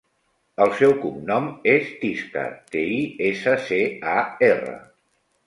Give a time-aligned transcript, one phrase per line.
[0.63, 3.79] El seu cognom és Tiscar: te, i, essa, ce,
[4.17, 4.19] a,
[4.51, 4.77] erra.